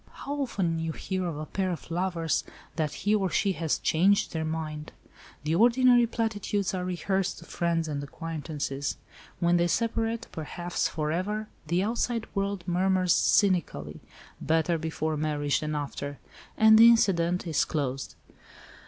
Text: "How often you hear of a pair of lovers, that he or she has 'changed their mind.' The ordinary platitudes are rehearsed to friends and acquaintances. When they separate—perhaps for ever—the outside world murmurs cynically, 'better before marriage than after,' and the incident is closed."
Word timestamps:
"How 0.25 0.33
often 0.41 0.79
you 0.79 0.93
hear 0.93 1.27
of 1.27 1.37
a 1.37 1.45
pair 1.45 1.69
of 1.69 1.91
lovers, 1.91 2.43
that 2.75 2.91
he 3.05 3.13
or 3.13 3.29
she 3.29 3.51
has 3.51 3.77
'changed 3.77 4.33
their 4.33 4.43
mind.' 4.43 4.91
The 5.43 5.53
ordinary 5.53 6.07
platitudes 6.07 6.73
are 6.73 6.83
rehearsed 6.83 7.37
to 7.37 7.45
friends 7.45 7.87
and 7.87 8.03
acquaintances. 8.03 8.97
When 9.39 9.57
they 9.57 9.67
separate—perhaps 9.67 10.87
for 10.87 11.11
ever—the 11.11 11.83
outside 11.83 12.25
world 12.33 12.63
murmurs 12.67 13.13
cynically, 13.13 13.99
'better 14.41 14.79
before 14.79 15.17
marriage 15.17 15.59
than 15.59 15.75
after,' 15.75 16.17
and 16.57 16.79
the 16.79 16.89
incident 16.89 17.45
is 17.45 17.63
closed." 17.63 18.15